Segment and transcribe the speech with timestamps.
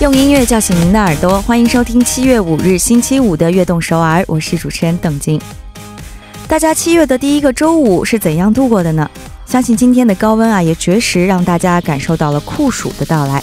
[0.00, 5.38] 用音乐叫醒您的耳朵，欢迎收听七月五日星期五的《悦动首尔》，我是主持人邓晶。
[6.48, 9.06] 大家七月的第一个周五是怎样度过的呢？
[9.44, 13.42] 相信今天的高温啊，也确实让大家感受到了酷暑的到来。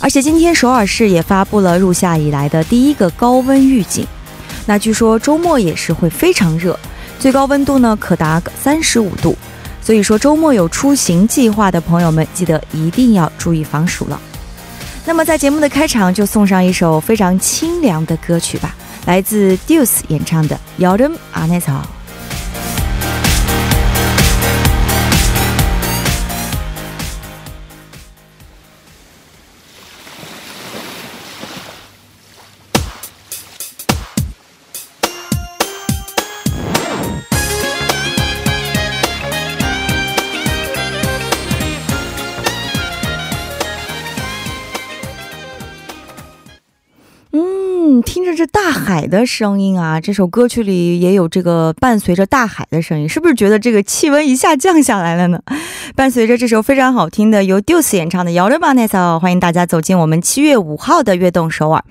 [0.00, 4.04] 而且今天首尔市也发布了入夏以来的第一个高温预警。
[4.66, 6.76] 那据说周末也是会非常热，
[7.20, 9.38] 最高温度呢可达三十五度。
[9.80, 14.20] 所以说周末有出行计划的朋友们，记得一定要注意防暑了。
[15.06, 18.74] 那么在节目的开场就送上一首非常清凉的歌曲吧
[19.06, 21.95] 来自 deuce 演唱的 yoderm aniso
[48.36, 55.40] 这大海的声音啊，这首歌曲里也有这个伴随着大海的声音，是不是觉得这个气温一下降下来了呢？
[55.96, 61.82] 伴随着这首非常好听的由 Duce 演唱的《摇着吧，奈嫂》，欢迎大家走进我们七月五号的悦动首尔。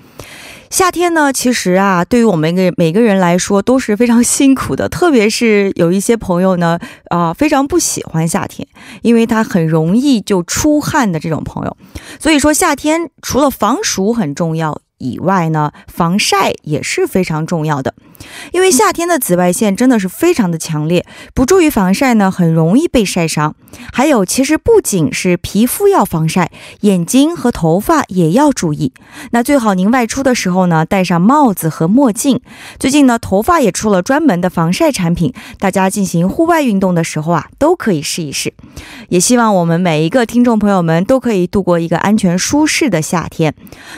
[0.69, 6.77] 夏天呢，其实啊，对于我们每个每个人来说都是非常辛苦的，特别是有一些朋友呢，
[7.09, 8.67] 啊，非常不喜欢夏天，
[9.01, 11.77] 因为他很容易就出汗的这种朋友。
[12.19, 14.79] 所以说，夏天除了防暑很重要。
[14.97, 17.93] 以外呢，防晒也是非常重要的，
[18.51, 23.53] 因为夏天的紫外线真的是非常的强烈，不注意防晒呢，很容易被晒伤。
[23.91, 28.93] 还有，其实不仅是皮肤要防晒，眼睛和头发也要注意。
[29.31, 32.39] 那最好您外出的时候呢，戴上帽子和墨镜。
[32.79, 38.53] 最近呢，头发也出了专门的防晒产品，大家进行户外运动的时候啊，都可以试一试。
[39.09, 43.53] 也希望我们每一个听众朋友们都可以度过一个安全舒适的夏天。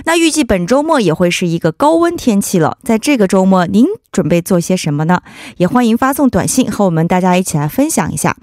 [0.06, 0.88] 那预计本周。
[0.88, 3.86] 末也会是一个高温天气了，在这个周末，您
[4.18, 5.22] 准备做些什么呢？
[5.58, 8.36] 也欢迎发送短信和我们大家一起来分享一下。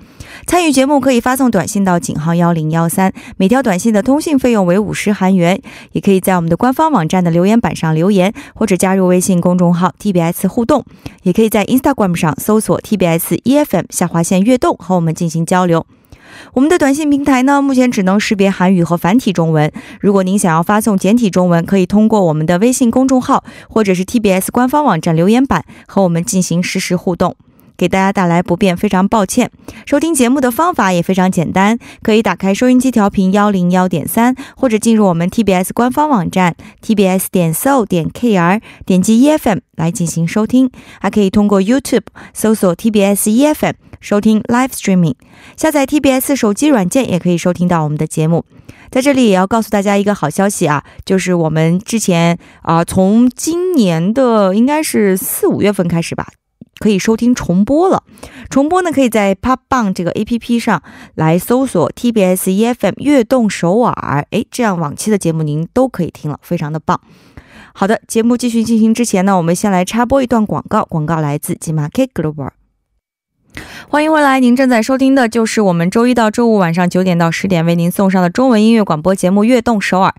[0.47, 5.61] 参与节目可以发送短信到井号幺零幺三，每条短信的通信费用为五十韩元。
[5.91, 10.85] 也可以在我们的官方网站的留言板上留言，或者加入微信公众号 TBS 互动，
[11.25, 15.85] 也可以在 Instagram 上搜索 TBS EFM 下划线悦动和我们进行交流。
[16.55, 19.71] 我们的短信平台呢，目前只能识别韩语和繁体中文。
[20.01, 27.37] 如果您想要发送简体中文，可以通过我们的微信公众号或者是 TBS 官方网站留言板和我们进行实时互动。
[27.77, 29.51] 给大家带来不便，非常抱歉。
[29.87, 40.71] 收听节目的方法也非常简单，可以打开收音机调频幺零幺点三，或者进入我们 TBS 官方网站 tbs 点 so 点 kr，点击 EFM 来进行收听。
[41.01, 43.75] 还可以通过 YouTube 搜索 TBS EFM。
[44.01, 45.15] 收听 live streaming，
[45.57, 48.45] 下载 TBS 手机软件也可以收听到我们的节目。
[48.91, 56.29] 在这里也要告诉大家一个好消息啊，就是我们之前啊，从今年的应该是四五月份开始吧，
[56.79, 58.03] 可以收听重播了。
[58.51, 60.83] 重播呢，可以在 Pop Bang 这个 APP 上
[61.15, 67.01] 来搜索 TBS EFM 悦动首尔，哎，这样往期的节目您都可以听了，非常的棒。
[67.75, 72.64] 好的，节目继续进行之前呢，我们先来插播一段广告，广告来自 g m a k Global。
[73.89, 80.13] 欢迎回来，您正在收听的就是我们周一到周五晚上九点到十点为您送上的中文音乐广播节目《悦动首尔》。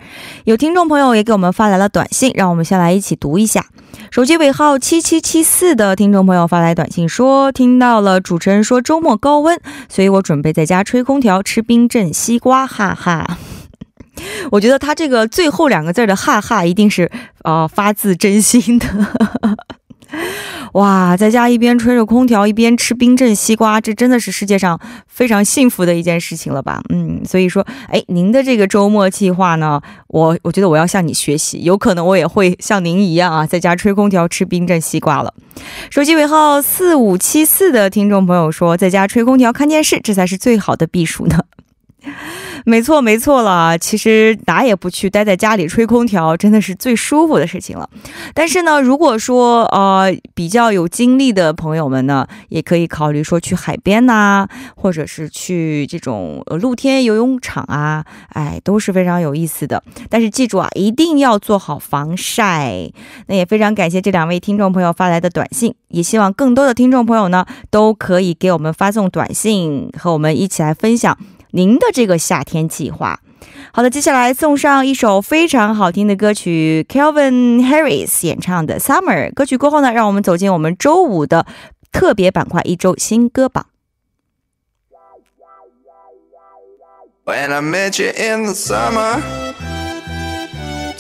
[0.45, 3.65] 有听众朋友也给我们发来了短信，让我们先来一起读一下。
[4.11, 9.59] 手机尾号七七七四的听众朋友发来短信说：“听到了主持人说周末高温，
[9.89, 13.37] 所以我准备在家吹空调吃冰镇西瓜，哈哈。
[14.51, 18.87] ”我觉得他这个最后两个字的“哈哈”一定是啊发自真心的。
[20.73, 26.81] 哇，在家一边吹着空调一边吃冰镇西瓜，这真的是世界上非常幸福的一件事情了吧？
[26.89, 35.33] 嗯，所以说，哎，您的这个周末计划呢，我我觉得我要向你学习，有可能我也会像您一样啊，在家吹空调吃冰镇西瓜了。
[35.89, 41.39] 手机尾号四五七四的听众朋友说，在家吹空调看电视，这才是最好的避暑呢。
[42.65, 43.77] 没错，没错了。
[43.77, 47.87] 其实哪也不去，待在家里吹空调，真的是最舒服的事情了。
[48.33, 59.83] 但是呢，如果说呃比较有精力的朋友们呢，也可以考虑说去海边呐，或者是去这种露天游泳场啊，哎，都是非常有意思的。
[60.09, 62.89] 但是记住啊，一定要做好防晒。
[63.27, 71.15] 那也非常感谢这两位听众朋友发来的短信，也希望更多的听众朋友呢，都可以给我们发送短信，和我们一起来分享。
[71.55, 73.21] 您的这个夏天计划，
[73.71, 79.29] 好的，接下来送上一首非常好听的歌曲，Kelvin Harris 演唱的《Summer》。
[79.33, 81.45] 歌曲过后呢，让我们走进我们周五的
[81.93, 83.67] 特别板块——一周新歌榜。
[87.23, 89.21] When I met you in the summer,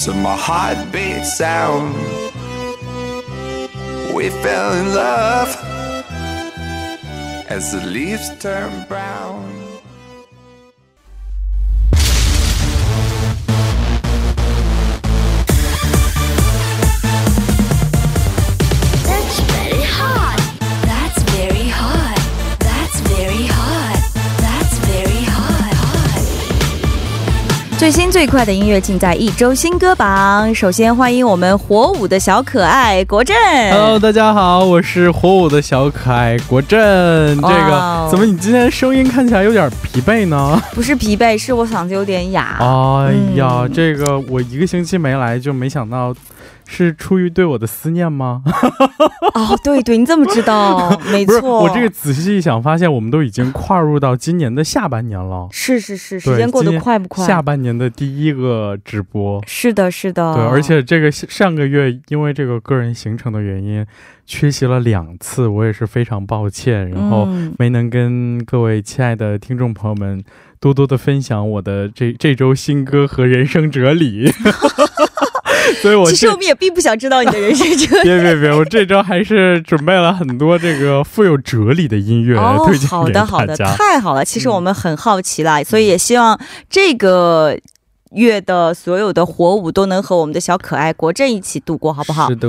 [0.05, 1.91] to my heartbeat sound.
[4.13, 5.49] We fell in love
[7.49, 9.64] as the leaves turn brown.
[27.77, 30.55] 最新最快的音乐尽在一周新歌榜。
[30.55, 33.35] 首先欢迎我们火舞的小可爱国振。
[33.69, 36.79] Hello，大家好，我是火舞的小可爱国振。
[37.35, 40.61] 这个怎么你今天声音看起来有点疲惫呢？
[40.73, 42.57] 不是疲惫，是我嗓子有点哑。
[42.61, 46.15] 哎呀，嗯这个我一个星期没来，就没想到
[46.67, 48.43] 是出于对我的思念吗？
[49.33, 50.89] 哦，对对，你怎么知道？
[51.11, 55.47] 没，错，我这个仔细一想，发现我们都已经跨入到今年的下半年了。
[55.51, 57.25] 是是是，时间过得快不快？
[57.25, 59.43] 下半年的第一个直播。
[59.45, 60.33] 是的，是的。
[60.35, 63.85] 对，而且这个上个月因为这个个人行程的原因，
[64.25, 66.89] 缺席了两次，我也是非常抱歉。
[66.89, 70.23] 然后嗯没能跟各位亲爱的听众朋友们
[70.59, 74.31] 多多的分享我的这这周新歌和人生哲理，
[75.81, 78.03] 所以我其实我们也并不想知道你的人生哲理。
[78.07, 83.55] 别别别，我这周还是准备了很多这个富有哲理的音乐、哦推荐，给好的好的。
[83.75, 84.23] 太好了。
[84.23, 86.39] 其实嗯我们很好奇啦，所以也希望
[86.69, 87.57] 这个
[88.11, 92.29] 月的所有的火舞都能和我们的小可爱国政一起度过，好不好？
[92.29, 92.47] 是的。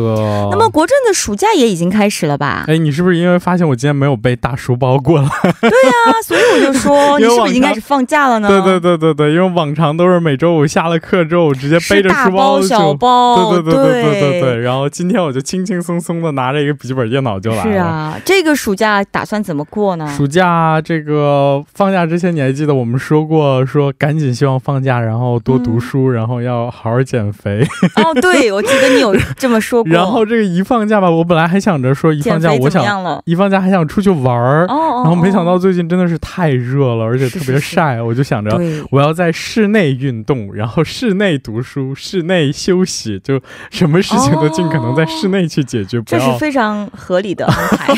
[0.51, 2.65] 那么国政的暑假也已经开始了吧？
[2.69, 5.29] 哎，你是不是因为发现我今天没有背大书包过了？
[5.61, 8.49] 对呀，所以我就说， 你是不是已经开始放假了呢？
[8.49, 13.53] 对对对对对，因为往常都是每周五下了课之后，我直接背着书包、小包。
[13.53, 17.63] 对对对对对对，然后今天我就轻轻松松的拿着一个笔记本电脑就来了。
[17.63, 20.07] 是啊，这个暑假打算怎么过呢？
[20.17, 25.41] 暑假这个放假之前你还记得我们说过，说赶紧希望放假，然后。
[25.47, 27.65] 多读书，然后要好好减肥。
[27.95, 29.91] 哦，对，我记得你有这么说过。
[29.95, 33.23] 然后这个一放假吧，我本来还想着说一放假我想？
[33.27, 38.61] 一放假还想出去玩儿，哦哦，然后没想到哦最近真的是太热了，而且特别是是晒，我就想着。
[38.91, 43.41] 我要在室内运动，然后室内读书，室内休息，就
[43.71, 47.95] 什么事情都尽可能在室内去解决，不这是非常合理的 安排。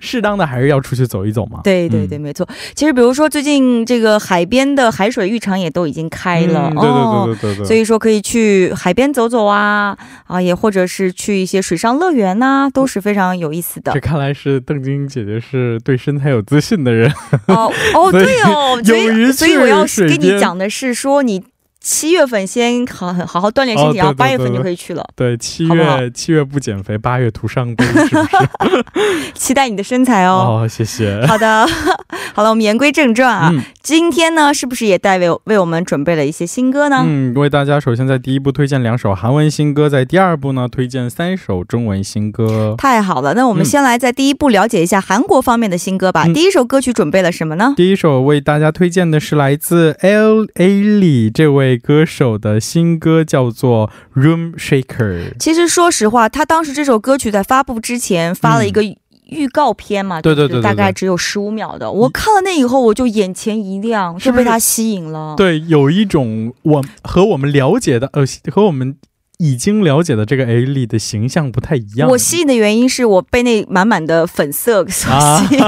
[0.00, 1.60] 适当的还是要出去走一走嘛。
[1.62, 2.48] 对对对，没错。
[2.74, 7.66] 其实比如说最近这个海边的海水浴场也都已经开了，嗯对哦对对对对对。
[7.66, 14.00] 所以说可以去海边走走啊啊，也或者是去一些水上乐园呐、都是非常有意思的这。
[14.00, 17.10] 看来是邓晶姐姐是对身材有自信的人。
[17.46, 21.42] 哦哦， 对哦，所以所以我要跟你讲的是说你。
[21.82, 25.04] 七月份先好好好锻炼身体，哦对然后八月份就可以去了。
[25.16, 29.32] 对，七好好月七月不减肥，八月徒伤悲， 是不是？
[29.34, 30.62] 期待你的身材哦。
[30.64, 31.24] 哦，谢谢。
[31.26, 31.66] 好的，
[32.34, 33.50] 好了，我们言归正传啊。
[33.52, 37.02] 嗯今天呢，是不是也带为为我们准备了一些新歌呢？
[37.04, 42.76] 嗯，为大家首先在第一部推荐两首韩文新歌，在第二部呢推荐三首中文新歌。
[42.78, 46.22] 太好了，那我们嗯先来在第一步了解一下韩国方面的新歌吧。
[46.28, 47.74] 嗯第一首歌曲准备了什么呢？
[47.76, 53.90] 第一首为大家推荐的是来自 L A 里这位歌手的新歌，叫做
[54.20, 55.30] 《Room Shaker》。
[55.38, 58.82] 其实说实话，他当时这首歌曲在发布之前发了一个
[59.28, 61.90] 预告片嘛，对对对大概只有十五秒的。
[61.90, 65.34] 我看了那以后，我就眼前一亮，就被他吸引了。
[65.36, 68.96] 对，有一种我和我们了解的，呃，和我们
[69.42, 72.08] 已经了解的这个 A 里的形象不太一样。
[72.08, 75.10] 我吸引的原因是我被那满满的粉色所
[75.48, 75.64] 吸引，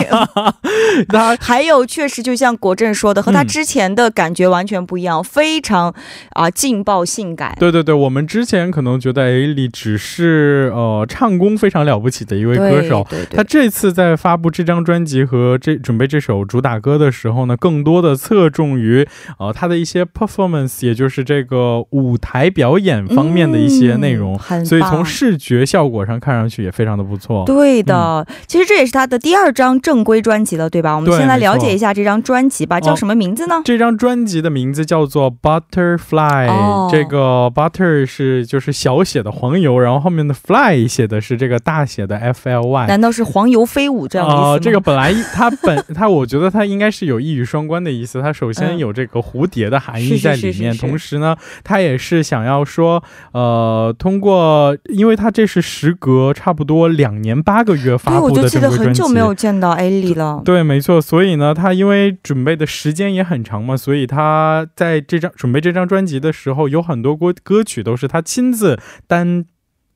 [1.10, 5.92] 他 还有确实就像国政说的，和他嗯之前的感觉完全不一样，非常
[6.30, 7.56] 啊、劲爆性感。
[7.58, 13.04] 对对对，我们之前可能觉得 A 里只是呃唱功非常了不起的一位歌手。
[13.30, 19.04] 他这次在发布这张专辑和这准备这首主打歌的时候呢，更多的侧重于
[19.40, 27.44] 呃他的一些 performance，也就是这个舞台表演方面的一些内容，嗯所以从视觉效果上看上去也非常的不错。
[27.46, 30.94] 对的，其实这也是他的第二张正规专辑了，对吧？
[30.96, 33.62] 我们先来了解一下这张专辑吧，哦叫什么名字呢？
[33.64, 42.86] 这张专辑的名字叫做 Butterfly，、哦这个 Butter 是就是小写的黄油，然后后面的 Fly 写的是这个大写的 F L Y。
[42.86, 44.48] 难道是黄油飞舞这样的意思吗？
[44.50, 48.20] 呃这个本来它本 它，我觉得它应该是有一语双关的意思。
[48.22, 53.02] 它首先嗯有这个蝴蝶的含义在里面，是是是同时呢，它也是想要说，
[53.32, 53.53] 呃，
[53.98, 60.42] 通过，因为他这是时隔差不多两年八个月对，发布的这个专辑，记得很久没有见到 A 里了。
[60.44, 61.00] 对，没错。
[61.00, 69.44] 所以呢，他因为准备的时间也很长嘛，所以他在这张准备这张专辑的时候，有很多歌歌曲都是他亲自担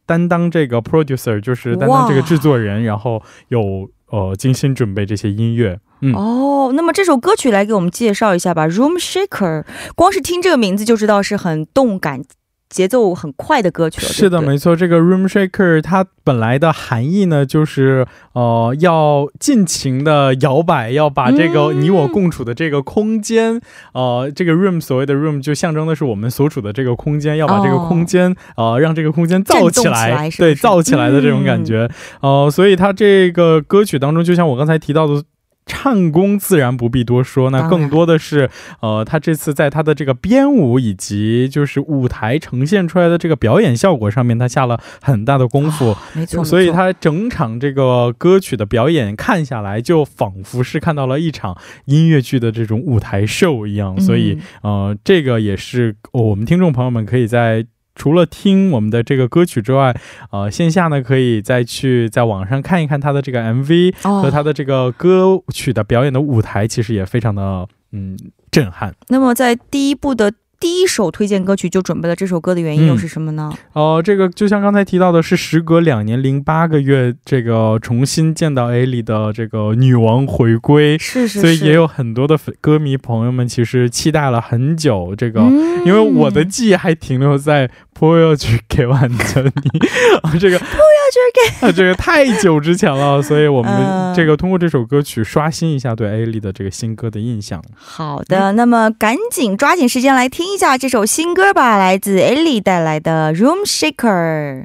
[0.06, 5.78] 担当这个 producer，就是担当这个制作人，然后有呃精心准备这些音乐。
[6.00, 9.62] 嗯，哦，那么这首歌曲来给我们介绍一下吧，《Room Shaker》。
[9.96, 12.22] 光是听这个名字就知道是很动感
[12.68, 14.12] 节奏很快的歌曲了。
[14.12, 14.76] 是的，对对没错。
[14.76, 23.60] 这个 Room Shaker 它本来的含义呢，就是呃，要尽情的摇摆，要把这个嗯你我共处的这个空间，
[23.92, 31.88] 呃，这个 room 所谓的 room 就象征的是我们所处的这个空间，要把这个空间、呃，让这个空间造起来，起来是是对，造起来的这种感觉。
[32.20, 35.22] 呃，所以它这个歌曲当中，就像我刚才提到的。
[35.68, 45.94] 唱功自然不必多说，那更多的是，呃，他这次在他的这个编舞以及就是舞台呈现出来的这个表演效果上面，他下了很大的功夫。
[46.14, 54.00] 没错，所以他整场这个歌曲的表演看下来，就仿佛是看到了一场音乐剧的这种舞台秀一样。
[54.00, 57.66] 所以，呃，这个也是、哦我们听众朋友们可以在。
[57.98, 59.94] 除了听我们的这个歌曲之外，
[60.30, 68.16] 呃，线下呢可以再去在网上看一看他的这个 MV 哦和他的这个歌曲的表演的舞台，其实也非常的嗯
[68.50, 68.94] 震撼。
[69.08, 73.52] 那么在第一部的第一首推荐歌曲就准备了这首歌的原因嗯又是什么呢？
[73.74, 85.14] 哦、这个就像刚才提到的，是时隔两年零八个月，这个重新见到 A 里的这个女王回归，是是是，所以也有很多的粉歌迷朋友们其实期待了很久。
[85.16, 89.78] 这个，嗯因为我的记忆还停留在《p o y o 去给完的你》
[90.22, 90.58] 啊， 这个
[91.72, 97.62] 这个太久之前了， 所以我们嗯这个通过这首歌曲刷新一下对 A 丽的这个新歌的印象。
[97.76, 104.62] 好的，那么赶紧抓紧时间来听一下这首新歌吧，来自 Ellie 带来的《Room Shaker》。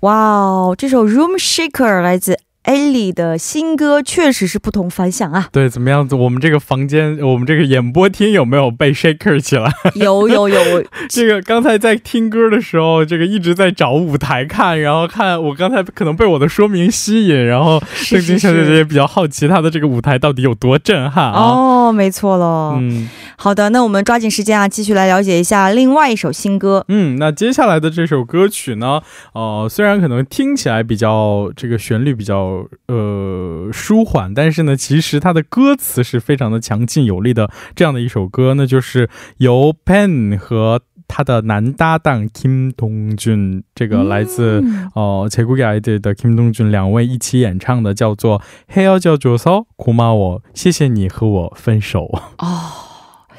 [0.00, 5.48] 哇哦，这首《Room Shaker》来自 Ellie 的新歌，确实是不同凡响啊！
[5.52, 6.14] 对，怎么样子？
[6.14, 9.70] 我们这个房间，我们这个演播厅有没有被 shaker 起来？
[9.94, 10.58] 有 有有，
[11.10, 21.40] 这个刚才在听歌的时候，这个一直在找舞台看，然后看我刚才可能被我的说明吸引，然后郑晶小姐姐也比较好奇她的这个舞台到底有多震撼啊。
[21.40, 22.78] 哦，没错喽。
[22.80, 23.08] 嗯
[23.42, 26.84] 好的，那我们抓紧时间啊，继续来了解一下另外一首新歌。
[26.88, 29.00] 嗯，那接下来的这首歌曲呢，
[29.32, 37.50] 呃，虽然可能听起来比较这个旋律比较呃舒缓，但是呢，其实它的歌词是非常的强劲有力的。
[37.74, 48.42] 这样的一首歌，那就是由 Pen 和他的男搭档 Kim Dong Jun，这个来自、嗯、呃《切古给 ID》的 Kim Dong Jun 两位一起演唱的，叫做
[48.74, 52.00] 《Hell 叫做骚苦骂我，谢谢你和我分手》
[52.36, 52.89] 哦。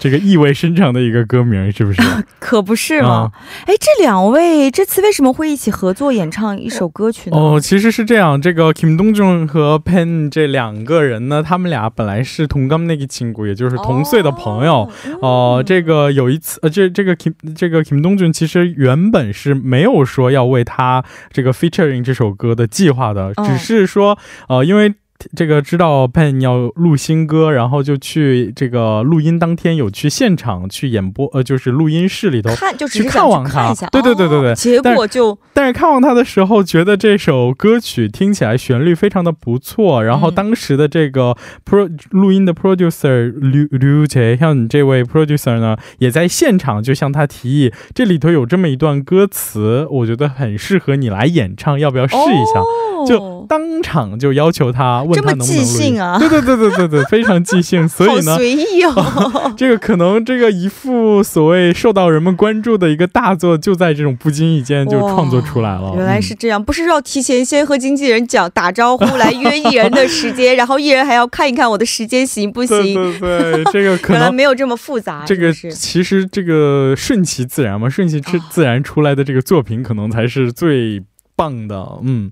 [0.02, 2.02] 这个意味深长的一个歌名，是不是？
[2.40, 3.32] 可不是嘛？
[3.68, 7.38] 哎、这两位这次为什么会一起合作演唱一首歌曲呢？
[7.38, 14.90] 哦，其实是这样，这个 Kim Dong Jun 和 Pen 这两个人呢，他们俩本来是同刚那个亲故，也就是同岁的朋友。
[15.22, 24.18] 哦、嗯这个有一次，呃，这这个 Kim 这个 Kim Dong Jun 其实原本是没有说要为他这个 featuring 这首歌的计划的，哦只是说，
[24.50, 24.92] 呃，因为。
[25.36, 40.04] 这个知道 Pen 要录新歌，然后就去这个录音当天有去现场去演播，呃，就是录音室里头看就只去是看望他对对对对对哦结但果就但是看望他的时候，觉得这首歌曲听起来旋律非常的不错。
[40.04, 41.36] 然后嗯当时的这个
[41.66, 52.60] pro 录音的 producer 刘刘杰像你这位 producer 呢，也在现场就向他提议，这里头有这么一段歌词，我觉得很适合你来演唱，要不要试一下？
[52.60, 56.02] 哦、就当场就要求他，问他能不能录这么即兴音。
[56.02, 57.88] 啊对对对对对对，非常即兴。
[57.88, 59.54] 所以呢， 随意哦。
[59.56, 65.94] 这个可能这个一副所谓受到人们关注的一个大作，就在这种不经意间就创作出来了。
[65.96, 72.96] 原来是这样，不是要提前先和经纪人讲打招呼来约艺人的时间，然后艺人还要看一看我的时间行不行？
[73.20, 74.32] 对对，这个可能。
[74.32, 81.04] 没有这么复杂，这个是其实这个顺其自然嘛，顺其自哦自然出来的这个作品，可能才是最
[81.36, 81.86] 棒的。
[82.02, 82.32] 嗯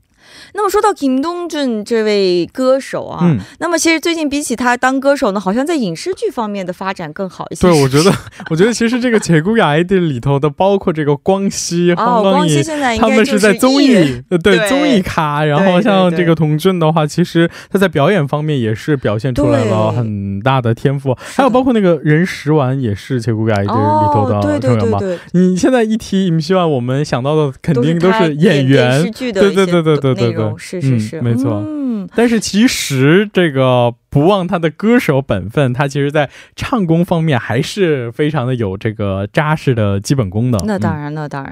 [0.53, 7.67] 那么说到 Kim Dong Jun 这位歌手啊，嗯，那么其实最近比起他当歌手呢，好像在影视剧方面的发展更好一些。
[7.67, 8.11] 对，我觉得，
[8.49, 12.33] 我觉得其实这个《铁骨雅 ID》里头的，包括这个光熙、哦，黄光义。
[12.33, 24.99] 光熙现在应他们是在综艺对对综艺咖，然后像这个童俊的话，其实他在表演方面也是表现出来了很大的天赋，还有包括那个任时完也是《铁骨雅 ID》里头的成员嘛。
[24.99, 31.63] 对对对，你现在一提，你希望我们想到的肯定都是演员对对对对对内容是是是，嗯没错。
[31.65, 40.57] 嗯，但是其实这个不忘他的歌手本分，他其实在唱功方面还是非常的有这个扎实的基本功的。
[40.59, 41.51] 嗯那当然，那当然。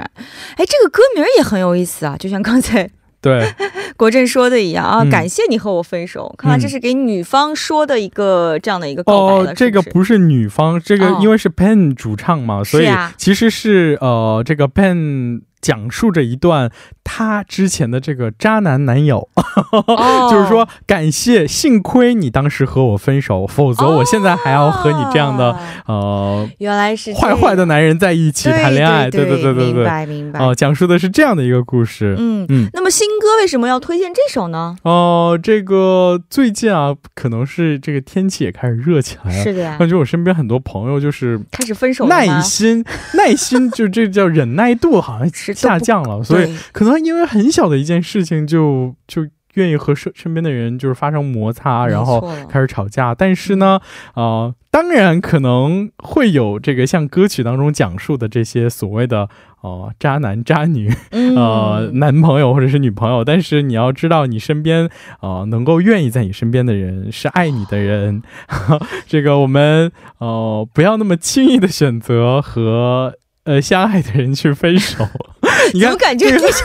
[0.55, 3.51] 哎，这个歌名也很有意思啊，就像刚才对，
[3.97, 5.09] 国振说的一样啊，嗯。
[5.09, 6.33] 感谢你和我分手。
[6.37, 6.59] 看来嗯。
[6.59, 10.19] 这是给女方说的一个这样的一个告白了，哦，这个不是？
[10.19, 11.19] 女方，这个哦。
[11.21, 16.71] 因为是 Pen 主唱嘛，所以其实是呃，这个 Pen 讲述着一段
[17.03, 19.27] 他之前的这个渣男男友，
[19.71, 20.29] 哦。
[20.31, 26.47] 就是说感谢，幸亏你当时和我分手，否则我现在还要和你这样的、哦。
[26.47, 30.39] 呃原来是坏坏的男人在一起谈恋爱，对对对对明对，白明白。
[30.39, 32.15] 哦、讲述的是这样的一个故事。
[32.17, 32.69] 嗯嗯。
[32.73, 34.75] 那么新歌为什么要推荐这首呢？
[34.83, 39.43] 哦、这个最近啊，可能是这个天气也开始热起来了。
[39.43, 42.83] 是的呀，感觉我身边很多朋友就是开始分手了耐心，
[43.13, 53.15] 耐心就这叫忍耐度好像是下降了，所以可能因为很小的一件事情就就愿意和身身边的人就是发生摩擦，然后开始吵架。
[53.15, 53.79] 但是呢，
[54.13, 59.27] 呃，当然可能会有这个像歌曲当中讲述的这些所谓的
[59.61, 64.87] 呃渣男渣女，嗯呃男朋友或者是女朋友，但是你要知道，你身边
[65.21, 68.21] 呃能够愿意在你身边的人是爱你的人
[69.07, 73.15] 这个我们呃不要那么轻易的选择和
[73.46, 75.06] 呃相爱的人去分手。
[75.74, 76.64] 你看怎么，感觉这个这是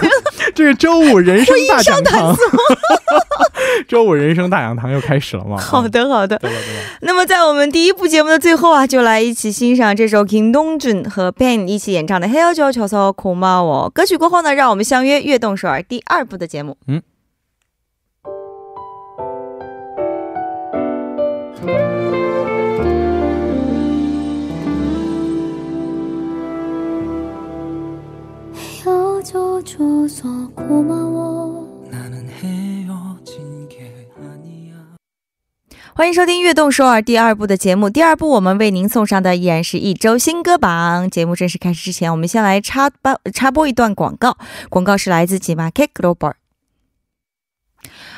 [0.56, 2.36] 这个周 五人生大讲堂，
[3.88, 5.58] 周五人生大讲堂又开始了吗？
[5.58, 6.38] 好的好的。
[6.38, 6.98] 对吧对吧？
[7.02, 13.90] 那么在我们第一部节目的最后啊，就来一起欣赏这首 Kim Dong Jun 和 Pen 一起演唱的《헤어져 줘서 고마워》。
[13.90, 16.78] 歌曲过后呢，让我们相约《悦动首尔》第二部的节目。
[16.88, 17.02] 嗯。
[35.95, 37.89] 欢迎收听《悦动首尔》第二部的节目。
[37.89, 41.09] 第二部我们为您送上的依然是一周新歌榜。
[41.09, 44.37] 节目正式开始之前，我们先来插播插播一段广告。
[44.69, 46.33] 广告是来自吉马 K Global。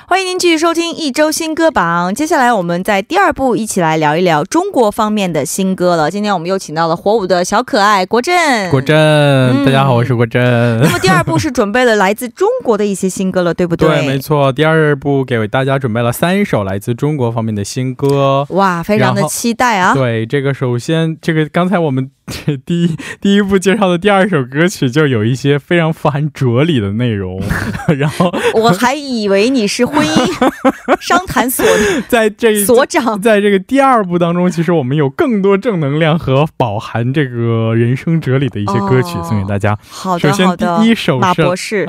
[0.07, 2.15] 欢迎您继续收听一周新歌榜。
[2.15, 6.11] 接下来我们在第二部一起来聊一聊中国方面的新歌了。
[6.11, 8.71] 今天我们又请到了火舞的小可爱国振。
[8.71, 10.43] 国振、大家好，我是国振。
[10.83, 13.89] 那么第二部是准备了来自中国的一些新歌了，对不对？
[14.05, 14.53] 对，没错。
[14.53, 18.47] 第二部给大家准备了三首来自中国方面的新歌。
[18.51, 19.95] 哇，非常的期待啊！
[19.95, 22.11] 对，这个首先，这个刚才我们
[22.65, 27.41] 第一第一部介绍的第二首歌曲就有一些非常富含哲理的内容，
[27.99, 31.65] 然后 我还以为你是婚姻商谈所
[32.09, 33.21] 在这所长。
[33.21, 39.79] 在这个第二部当中，其实我们有更多正能量和饱含这个人生哲理的一些歌曲哦送给大家。
[39.89, 41.87] 好首先的好的，第一首马是博士，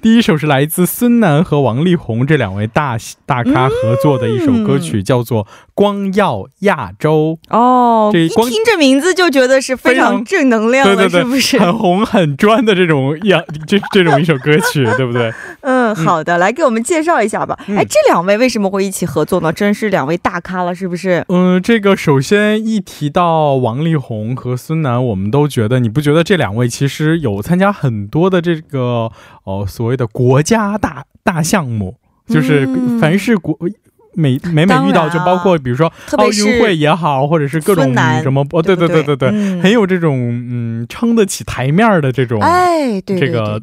[0.00, 5.44] 第一首是来自孙楠和王力宏这两位大大咖合作的一首歌曲，叫做
[5.74, 11.58] 《光耀亚洲哦，一这光听这名字就觉得是非常正能》，量的，对对对，是不是？
[11.58, 15.32] 很红很专的这种样这这种一首歌曲，对不对？
[15.62, 17.58] 嗯，好的，来给我们介绍一下吧。
[17.66, 19.52] 嗯哎，这两位为什么会一起合作呢？
[19.52, 21.24] 真是两位大咖了，是不是？
[21.28, 29.10] 嗯，这个首先一提到王力宏和孙楠，我们都觉得，你不觉得这两位其实有参加很多的这个
[29.44, 33.56] 哦所谓的国家大大项目，就是嗯凡是国。
[34.14, 39.16] 每每每遇到，就包括比如说奥运会也好，或者是各种什么哦，对对对对？
[39.16, 43.60] 对很有这种嗯撑得起台面儿的这种哎，对对这个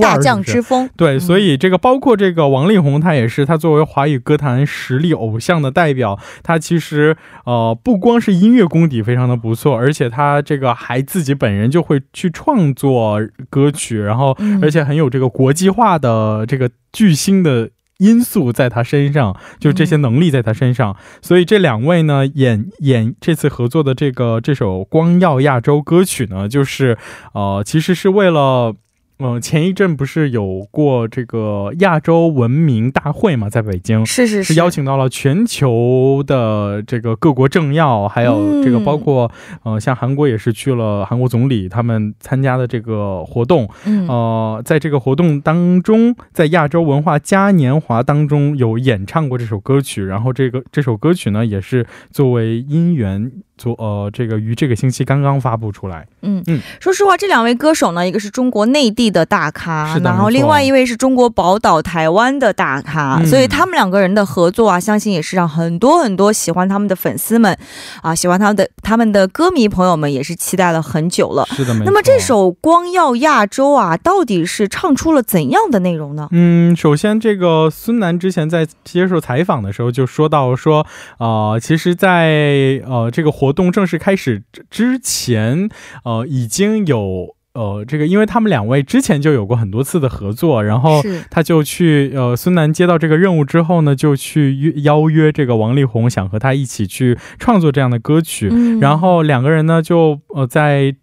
[0.00, 1.20] 大将之风，对，嗯。
[1.20, 14.60] 所以这个包括这个王力宏，他也是他作为华语歌坛实力偶像的代表，他其实呃不光是音乐功底非常的不错，而且他这个还自己本人就会去创作歌曲，然后嗯。
[14.62, 17.70] 而且很有这个国际化的这个巨星的。
[17.98, 26.98] 因素在他身上，就这些能力在他身上，所以这两位呢演演这次合作的这个这首《光耀亚洲》歌曲呢，就是
[27.34, 28.74] 呃，其实是为了
[29.18, 34.04] 嗯、前一阵不是有过这个亚洲文明大会嘛，在北京。
[34.04, 39.30] 是是是邀请到了全球的这个各国政要，还有这个嗯包括、
[39.62, 56.06] 呃，像韩国也是去了韩国总理他们参加的这个活动，嗯呃，在这个活动当中，在亚洲文化嘉年华当中有演唱过这首歌曲，然后这个这首歌曲呢也是作为音源做呃这个于这个星期刚刚发布出来。
[56.22, 67.56] 嗯嗯说实话，这两位歌手呢，一个是中国内地的大咖，然后另外一位是中国宝岛台湾的大咖，嗯所以他们两个人的合作啊，相信也是让很多很多喜欢他们的粉丝们
[68.02, 71.44] 啊，喜欢他们的他们的歌迷朋友们也是期待了很久了。
[71.50, 71.84] 是的，没错。
[71.86, 76.28] 那么这首《光耀亚洲》啊，到底是唱出了怎样的内容呢？
[76.32, 80.86] 嗯，首先，这个孙楠之前在接受采访的时候就说到说，
[81.18, 85.68] 呃，其实在，呃这个活动正式开始之之前，
[86.04, 98.48] 呃，已经有呃，这个因为他们两位之前就有过很多次的合作，然后他就去呃，孙楠接到这个任务之后呢，就去约邀约这个王力宏，想和他一起去创作这样的歌曲。
[98.50, 100.96] 嗯然后两个人呢，就呃在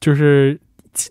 [0.00, 0.60] 就是。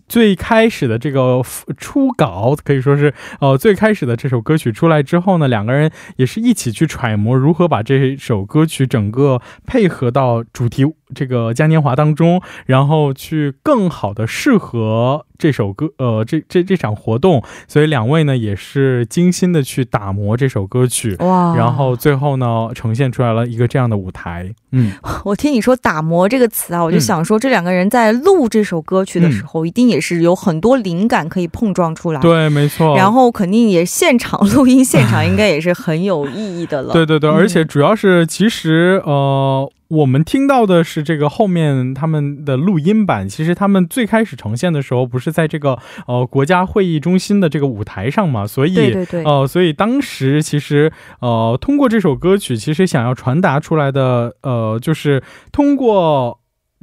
[0.08, 1.42] 最开始的这个
[1.78, 17.44] 初稿可以说是，呃，最开始的这首歌曲出来之后呢，两个人也是一起去揣摩如何把这首歌曲整个配合到主题这个嘉年华当中，然后去更好的适合这首歌，呃，这这这场活动。
[17.68, 24.54] 所以两位呢也是精心的去打磨这首歌曲，哇，然后最后呢呈现出来了一个这样的舞台。
[24.72, 24.92] 嗯，
[25.26, 32.20] 我听你说“打磨”这个词啊，我就嗯想说，这两个人在录这首歌曲的时候，一定也是有很多灵感可以碰撞出来。。
[32.22, 32.98] 对，没错。
[32.98, 36.94] 然后肯定也现场 录音，现场应该也是很有意义的了。
[36.94, 45.78] 对 对对，嗯而且主要是其实呃，我们听到的是这个后面他们的录音版，其实他们最开始呈现的时候不是在这个
[46.08, 56.40] 呃国家会议中心的这个舞台上嘛，所以对对对，呃，所以当时其实呃，通过这首歌曲，其实想要传达出来的呃，就是通过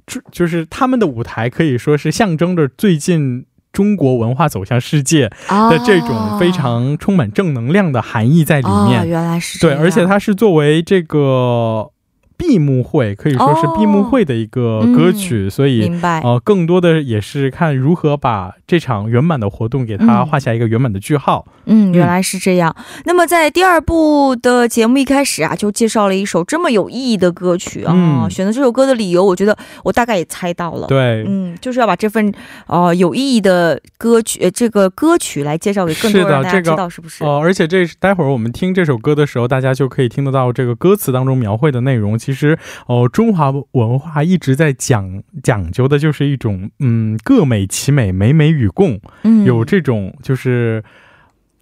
[0.06, 3.46] 就就是他们的舞台可以说是象征着最近。
[3.72, 11.88] 中国文化走向世界的这种非常充满正能量的含义在里面，哦、原来是这对，而且它是作为这个
[12.40, 21.46] 闭幕会，可以说是闭幕会的一个歌曲，所以明白呃，更多的也是看如何把这场圆满的活动给它嗯画下一个圆满的句号。
[21.66, 22.74] 嗯，原来是这样。
[23.04, 27.92] 那么在第二部的节目一开始啊，就介绍了一首这么有意义的歌曲啊。
[27.94, 30.86] 嗯选择这首歌的理由，我觉得我大概也猜到了。
[30.86, 32.32] 对，嗯，就是要把这份
[32.66, 37.22] 呃有意义的歌曲，呃这个歌曲来介绍给更多人，大家知道是不是？
[37.22, 42.18] 呃，而且这待会儿我们听这首歌的时候，大家就可以听得到这个歌词当中描绘的内容。
[42.18, 50.82] 其实，哦、中华文化一直在讲讲究的就是一种嗯各美其美，美美与共，嗯有这种就是。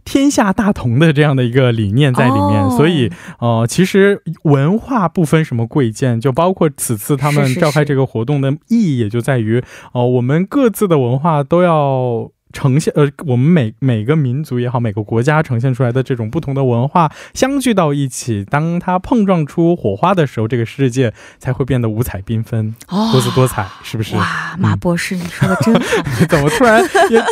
[0.04, 9.59] 天下大同的这样的一个理念在里面，哦所以呃，其实文化不分什么贵贱，就包括此次他们召开这个活动的意义，也就在于
[9.92, 12.31] 哦、呃我们各自的文化都要。
[12.53, 24.17] 呈现呃，我们每每个民族也好，每个国家呈现出来的这种不同的文化相聚到一起，当它碰撞出火花的时候，这个世界才会变得五彩缤纷、哦多姿多彩，是不是？
[24.17, 25.81] 哇，马博士，你说的真好。
[26.29, 26.83] 怎么突然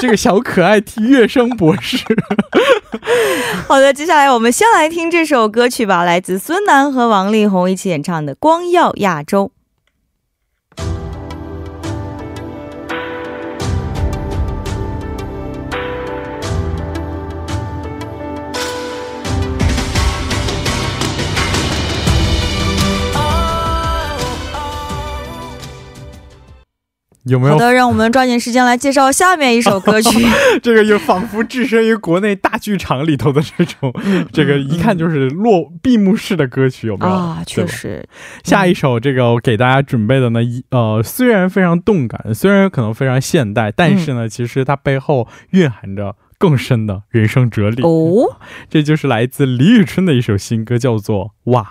[0.00, 1.98] 这个小可爱提乐声博士？
[3.66, 9.52] 好的，接下来我们先来听这首歌曲吧，来自孙楠和王力宏一起演唱的《光耀亚洲》。
[27.26, 30.24] 有没有好的，让我们抓紧时间来介绍下面一首歌曲。
[30.62, 33.92] 这个又仿佛置身于国内大剧场里头的这种，
[34.32, 37.12] 这个一看就是落闭幕式的歌曲，有没有？
[37.12, 38.08] 啊，确实，
[38.44, 47.82] 下一首这个我给大家准备的呢，一呃，虽然非常动感，虽然可能非常现代，但是呢，其实它背后蕴含着更深的人生哲理。
[47.82, 48.36] 哦，
[48.70, 51.62] 这就是来自李宇春的一首新歌，叫做《哇》。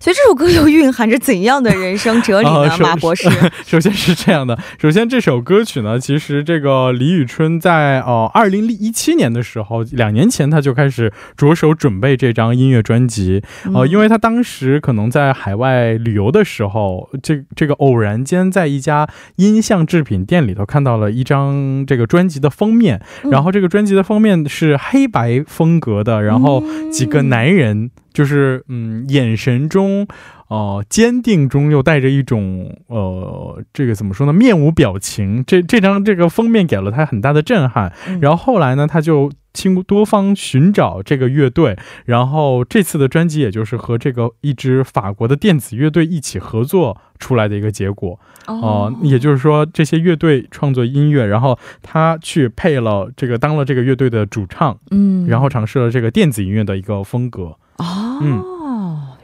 [0.00, 2.76] 所以这首歌又蕴含着怎样的人生哲理呢？
[2.80, 3.28] 马博士，
[3.66, 13.42] 首先是这样的，首先这首歌曲呢，其实这个李宇春在呃二零一七年的时候，两年前他就开始着手准备这张音乐专辑，
[13.74, 23.30] 呃，因为他当时可能在海外旅游的时候，这这个偶然间在一家音像制品店里头看到了一张这个专辑的封面，嗯。
[23.30, 30.08] 然后这个专辑的封面是黑白风格的，然后几个男人就是嗯眼神中。
[30.48, 34.32] 呃，坚定中又带着一种呃，这个怎么说呢？
[34.32, 35.44] 面无表情。
[35.46, 37.92] 这这张这个封面给了他很大的震撼。
[38.08, 41.76] 嗯然后后来呢，他就经多方寻找这个乐队，
[42.06, 48.18] 然后这次的专辑也就是和这个一支法国的电子乐队一起合作出来的一个结果。
[48.46, 57.54] 哦、也就是说，这些乐队创作音乐，然后他去配了这个当了这个乐队的主唱，嗯然后尝试了这个电子音乐的一个风格。
[57.76, 58.44] 哦，嗯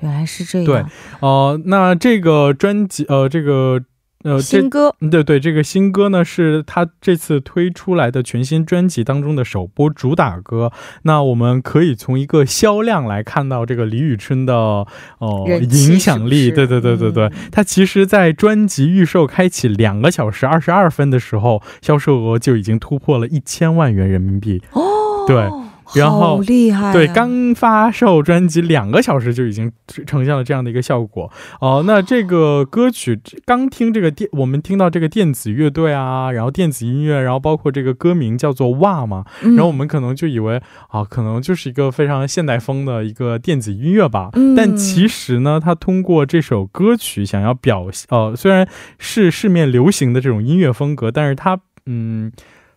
[0.00, 0.84] 原来是这样，对
[1.20, 3.80] 哦、那这个专辑，呃，这个，
[4.22, 10.70] 呃，新歌，嗯对对，这个新歌呢是他这次推出来的全新专辑当中的首播主打歌。
[11.04, 16.50] 那我们可以从一个销量来看到这个李宇春的哦、影响力。
[16.50, 24.60] 对对对对对嗯，他其实，在专辑预售开启两个小时二十二分的时候，销售额就已经突破了一千万元人民币。
[24.72, 25.48] 哦，对
[25.94, 29.70] 然后厉害、啊，对，刚发售专辑两个小时就已经
[30.06, 31.30] 呈现了这样的一个效果。
[31.60, 44.30] 哦、那这个歌曲刚听这个电，我们听到这个电子乐队啊，然后电子音乐，然后包括这个歌名叫做哇嘛，嗯，然后我们可能就以为啊，可能就是一个非常现代风的一个电子音乐吧。
[44.32, 44.54] 嗯。
[44.54, 48.66] 但其实呢，他通过这首歌曲想要表现，呃，虽然
[48.98, 52.32] 是市面流行的这种音乐风格，但是他嗯，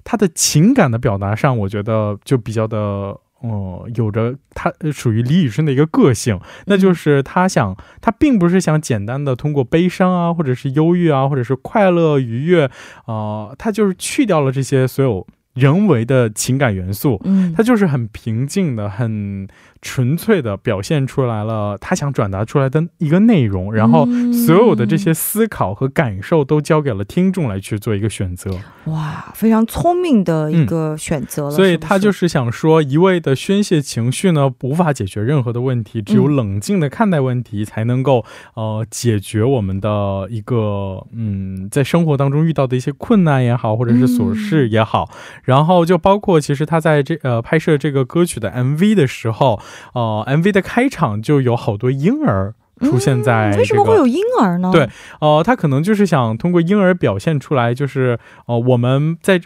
[0.07, 3.19] 他的情感的表达上，我觉得就比较的。
[3.41, 12.67] 哦、有着他呃属于李宇春的一个个性，那就是他想，他并不是想简单的通过悲伤啊，或者是忧郁啊，或者是快乐愉悦，
[13.05, 15.25] 啊、他就是去掉了这些所有
[15.57, 19.47] 人为的情感元素，嗯，他就是很平静的、很
[19.81, 28.51] 纯粹的表现出来了他想转达出来的一个内容，然后嗯所有的这些思考和感受都交给了听众来去做一个选择。
[28.85, 45.07] 哇，非常聪明的一个选择了，嗯所以他就是是想说，一味的宣泄情绪呢，无法解决任何的问题，只有嗯冷静的看待问题，才能够呃解决我们的一个嗯，在生活当中遇到的一些困难也好，或者是琐事也好。
[45.47, 49.59] 然后就包括其实他在这呃拍摄这个歌曲的 MV 的时候，
[49.93, 52.53] 呃，MV 的开场就有好多婴儿。
[52.79, 54.69] 出现在、这个嗯为什么会有婴儿呢？
[54.71, 54.87] 对
[55.19, 59.41] 呃，他可能就是想通过婴儿表现出来，就是呃，我们在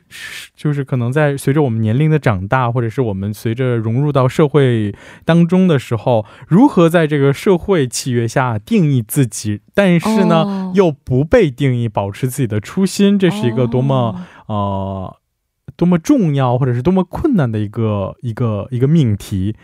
[0.53, 14.13] 就是可能在随着我们年龄的长大，或者是我们随着融入到社会当中的时候，如何在这个社会契约下定义自己，但是呢、哦又不被定义，保持自己的初心，这是一个多么、
[14.47, 15.20] 哦呃。
[15.75, 19.55] 多么重要，或者是多么困难的一个一个一个命题，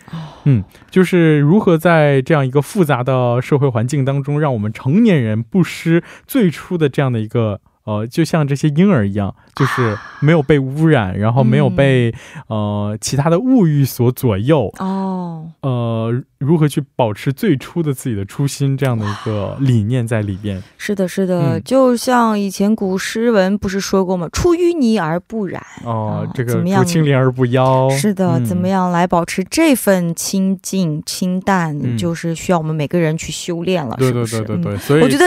[0.45, 12.13] 嗯，就是如何在这样一个复杂的社会环境当中，让我们成年人不失最初的这样的一个呃，就像这些婴儿一样，就是没有被污染，然后没有被、
[12.47, 20.61] 呃其他的物欲所左右，哦，呃，如何去保持最初的自己的初心这样的一个理念在里边。
[20.77, 24.27] 是的，是的，嗯就像以前古诗文不是说过吗？
[24.33, 25.61] 出淤泥而不染。
[25.85, 27.89] 哦、哦这个怎么样濯清涟而不妖。
[27.91, 34.43] 是的，嗯怎么样来保持这份清净清淡，嗯就是需要我们每个人去修炼了，对对是不是？
[34.43, 35.25] 对对对，嗯所以我觉得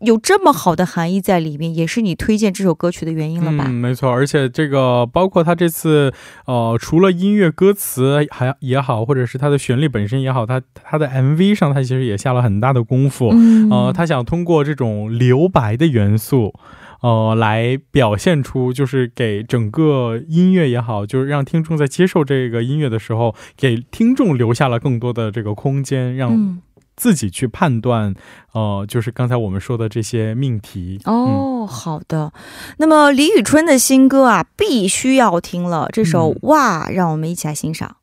[0.00, 3.64] 有这么好的含义在里面，也是你推荐这首歌曲的原因了吧？
[3.66, 6.12] 嗯，没错，而且这个包括他这次，
[6.46, 13.30] 呃，除了音乐歌词还也好，或者是他的旋律本身也好，他他的 MV 上他其实也下了很大的功夫。
[13.32, 16.54] 嗯呃，他想通过这种留白的元素。
[17.00, 26.60] 呃，来表现出就是给整个音乐也好，就是让听众在接受这个音乐的时候，给听众留下了更多的这个空间，让嗯
[26.98, 28.14] 自己去判断，
[28.52, 31.00] 呃，就是刚才我们说的这些命题。
[31.04, 32.32] 嗯，哦，好的。
[32.78, 35.88] 那么李宇春的新歌啊，必须要听了。
[35.92, 37.97] 这首《嗯哇》，让我们一起来欣赏。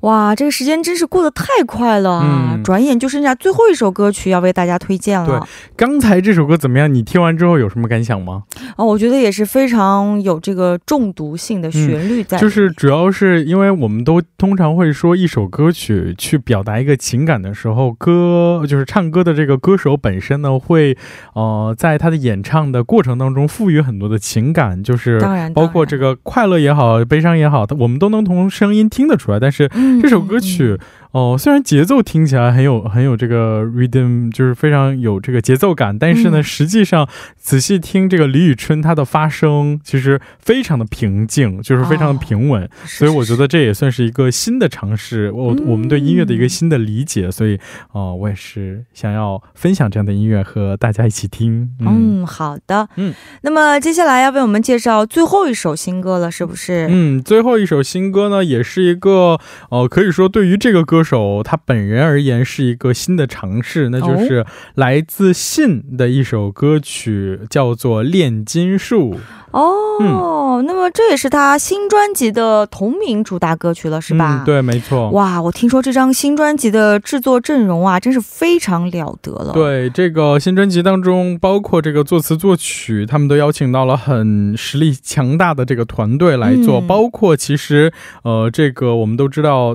[0.00, 2.50] 哇，这个时间真是过得太快了啊！
[2.54, 5.26] 嗯转眼就剩下最后一首歌曲要为大家推荐了。
[5.26, 6.92] 对刚才这首歌怎么样？
[6.92, 8.42] 你听完之后有什么感想吗？
[8.76, 20.96] 哦，我觉得也是非常有这个中毒性的旋律在就是主要是因为我们都通常会说，一首歌曲去表达一个情感的时候，歌就是唱歌的这个歌手本身呢，会
[21.34, 29.38] 呃在他的演唱的过程当中赋予很多的情感，就是当然包括这个、个快乐也好，悲伤也好，我们都能从声音听得出来。
[29.38, 30.78] 但是嗯这首歌曲，
[31.12, 42.68] 哦，虽然节奏听起来很有很有这个 rhythm，就是非常有这个节奏感，但是呢，嗯实际上仔细听这个李宇春她的发声，其实非常的平静，就是非常的平稳。
[42.84, 47.30] 是所以我觉得这也算是一个新的尝试，我、嗯我们对音乐的一个新的理解。
[47.30, 47.58] 所以，
[47.92, 51.70] 哦、我也是想要分享这样的音乐和大家一起听。
[51.80, 56.86] 嗯嗯，好的，嗯，那么接下来要为我们介绍最后一首新歌了，是不是？
[56.90, 59.38] 嗯，最后一首新歌呢，也是一个
[59.70, 69.14] 呃，可以说对于这个歌手他本人而言是一个新的尝试，那就是来自信的一首歌曲，叫做《炼金术》。
[69.52, 74.42] 哦、那么这也是他新专辑的同名主打歌曲了，是吧？
[74.42, 74.44] 嗯，。
[74.44, 75.08] 对，没错。
[75.12, 87.90] 哇，我听说这张新专辑的制作阵容啊，真是非常了得了。，对这个新专辑当中，包括这个作词作曲，他们都邀请到了很实力强大的这个团队来做，嗯包括其实
[88.24, 89.74] 呃，这个我们都知道，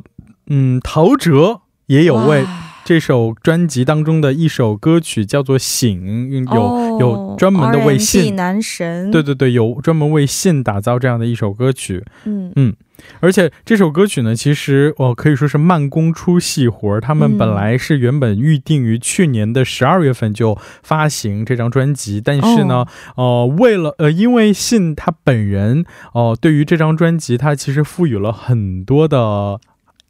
[0.54, 2.50] 嗯，陶喆也有为这
[2.84, 12.04] 这首专辑当中的一首歌曲叫做《醒》，有、哦有专门的为信，男神，对，对对，有专门为信打造这样的一首歌曲。
[12.26, 12.76] 嗯嗯
[13.20, 17.00] 而且这首歌曲呢，其实哦可以说是慢工出细活儿。
[17.00, 22.86] 他们嗯本来是原本预定于去年的十二月份就发行这张专辑，但是呢，
[23.16, 29.60] 呃，为了呃，因为信他本人哦、对于这张专辑他其实赋予了很多的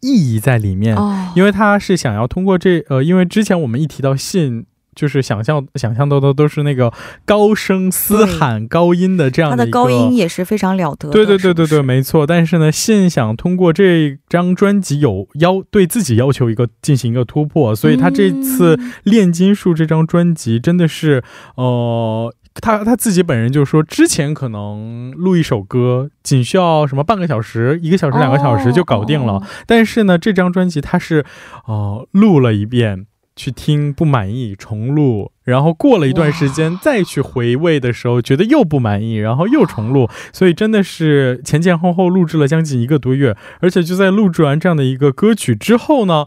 [0.02, 4.66] 意义在里面，哦，因为他是想要通过这呃，因为之前我们一提到信。
[4.94, 6.92] 就是想象想象到的都是那个
[7.24, 12.28] 高声嘶喊、高音的这样的他的高音也是非常了得的，对对对对对，是是没错。
[12.28, 21.24] 但是呢，信想通过这张专辑有要对自己要求一个进行一个突破，所以他这次嗯《炼金术》这张专辑真的是，
[21.56, 22.36] 呃。
[22.56, 31.24] 他他自己本人就说，之前可能录一首歌仅需要什么半个小时、一个小时、两个小时就搞定了，哦但是呢，这张专辑他是，
[31.66, 33.06] 哦、录了一遍，
[33.38, 46.26] 去听不满意，重录，然后过了一段时间再去回味的时候，觉得又不满意，然后又重录，所以真的是前前后后录制了将近一个多月，而且就在录制完这样的一个歌曲之后呢，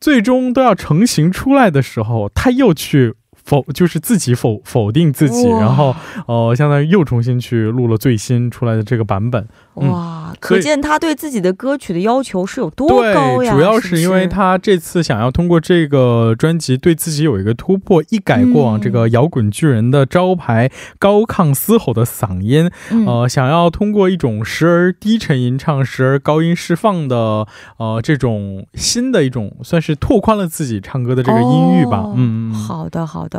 [0.00, 3.14] 最终都要成型出来的时候，他又去。
[3.44, 5.94] 否，就是自己否否定自己，然后，
[6.26, 9.46] 呃，相当于又重新去录了最新出来的这个版本。
[9.76, 13.52] 嗯哇，可见他对自己的歌曲的要求是有多，高呀！
[13.52, 27.46] 主要是因为他这次想要通过这个专辑对自己有一个突破，一改过往这个摇滚巨人的招牌高亢嘶吼的嗓音，嗯呃，想要通过一种时而低沉吟唱、时而高音释放的，
[27.78, 31.98] 呃，这种新的一种，算是拓宽了自己唱歌的这个音域吧。
[31.98, 33.33] 哦嗯嗯，好的好的。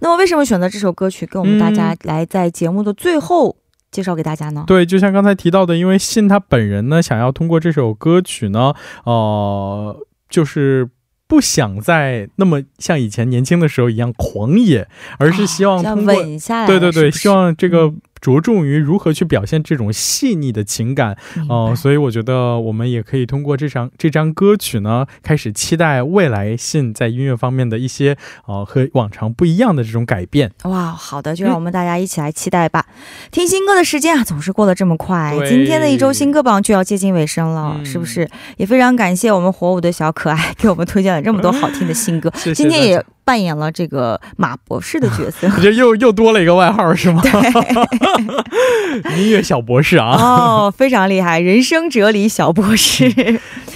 [0.00, 3.56] 那么为什么选择这首歌曲跟我们大家嗯来在节目的最后
[3.90, 4.64] 介绍给大家呢？
[4.66, 10.88] 对，就像刚才提到的，因为信他本人呢，想要通过这首歌曲呢，呃，就是。
[11.28, 14.86] 不想再那么像以前年轻的时候一样狂野，
[15.18, 30.50] 而是希望通过、稳下来，对对对，希望这个嗯着重于如何去表现这种细腻的情感，明哦、白所以我觉得我们也可以通过这张这张歌曲呢，开始期待未来信在音乐方面的一些呃和往常不一样的这种改变。
[30.64, 32.84] 哇，好的，就让我们大家一起来期待吧。
[33.30, 38.28] 听新歌的时间啊，总是过得这么快，今天的一周新歌榜就要接近尾声了，嗯是不是？
[38.56, 45.46] 也非常感谢我们火舞的小可爱 给我们推荐了这么多好听的新歌， 谢谢今天也扮演了这个马博士的角色。
[45.56, 47.22] 我觉得又又多了一个外号是吗？
[49.16, 53.08] 音乐小博士啊，哦，非常厉害，人生哲理小博士。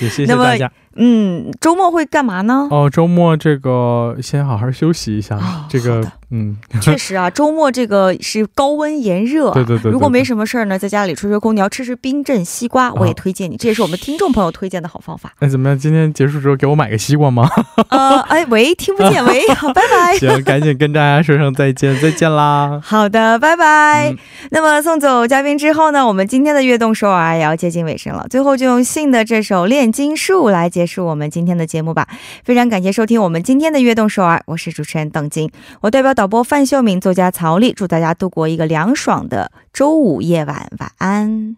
[0.00, 0.70] 也谢谢大家。
[0.96, 2.68] 嗯，周末会干嘛呢？
[2.70, 9.54] 哦，周末这个先好好休息一下，哦这个嗯，确实啊，周末这个是高温炎热、啊。
[9.54, 15.32] 对对对对如果没什么事儿呢，在家里吹吹空调，吃吃冰镇西瓜，我也推荐你，这也是我们听众朋友推荐的好方法。
[15.40, 15.78] 那怎么样？
[15.78, 17.48] 今天结束之后给我买个西瓜吗？
[17.88, 20.16] 呃，哎，喂，听不见，喂， 好，拜拜。
[20.18, 22.80] 行，赶紧跟大家说声再见，再见啦。
[22.84, 24.10] 好的，拜拜。
[24.10, 24.18] 嗯
[24.52, 28.26] 那么送走嘉宾之后呢，我们今天的悦动首尔也要接近尾声了。
[28.28, 32.08] 最后就用信的这首《炼金术》来结束我们今天的节目吧。
[32.42, 35.50] 非常感谢收听我们今天的悦动首尔，我是主持人邓晶，
[35.82, 41.56] 我代表导播范秀敏、作家曹丽，祝大家度过一个凉爽的周五夜晚，晚安。